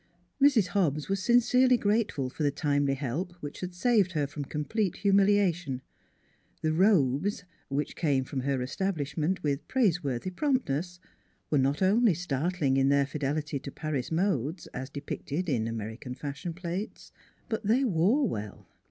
Mrs. 0.41 0.69
Hobbs 0.69 1.09
was 1.09 1.21
sin 1.21 1.41
cerely 1.41 1.79
grateful 1.79 2.27
for 2.27 2.41
the 2.41 2.49
timely 2.49 2.95
help 2.95 3.33
which 3.33 3.59
had 3.59 3.75
saved 3.75 4.13
her 4.13 4.25
from 4.25 4.43
complete 4.43 4.97
humiliation; 5.05 5.83
the" 6.63 6.73
robes" 6.73 7.43
which 7.69 7.95
came 7.95 8.23
from 8.23 8.39
her 8.39 8.63
establishment 8.63 9.43
with 9.43 9.67
praiseworthy 9.67 10.31
promptness 10.31 10.99
were 11.51 11.59
not 11.59 11.83
only 11.83 12.15
startling 12.15 12.77
in 12.77 12.89
their 12.89 13.05
fidelity 13.05 13.59
to 13.59 13.71
Paris 13.71 14.11
modes, 14.11 14.65
as 14.73 14.89
depicted 14.89 15.47
in 15.47 15.67
American 15.67 16.15
fashion 16.15 16.51
plates, 16.55 17.11
but 17.47 17.63
they 17.63 17.83
wore 17.83 18.27
well. 18.27 18.67